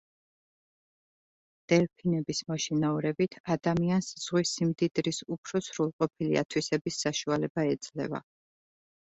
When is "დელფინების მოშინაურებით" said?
1.73-3.37